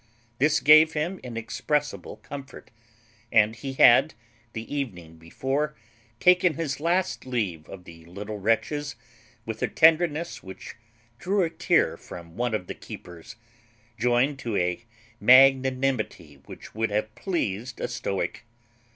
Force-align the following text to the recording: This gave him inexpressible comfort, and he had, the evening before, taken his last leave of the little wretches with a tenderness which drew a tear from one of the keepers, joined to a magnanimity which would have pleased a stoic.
This 0.39 0.59
gave 0.59 0.93
him 0.93 1.19
inexpressible 1.21 2.17
comfort, 2.23 2.71
and 3.31 3.55
he 3.55 3.73
had, 3.73 4.15
the 4.53 4.73
evening 4.75 5.17
before, 5.17 5.75
taken 6.19 6.55
his 6.55 6.79
last 6.79 7.23
leave 7.27 7.69
of 7.69 7.83
the 7.83 8.03
little 8.05 8.39
wretches 8.39 8.95
with 9.45 9.61
a 9.61 9.67
tenderness 9.67 10.41
which 10.41 10.75
drew 11.19 11.43
a 11.43 11.51
tear 11.51 11.97
from 11.97 12.35
one 12.35 12.55
of 12.55 12.65
the 12.65 12.73
keepers, 12.73 13.35
joined 13.99 14.39
to 14.39 14.57
a 14.57 14.83
magnanimity 15.19 16.41
which 16.47 16.73
would 16.73 16.89
have 16.89 17.13
pleased 17.13 17.79
a 17.79 17.87
stoic. 17.87 18.47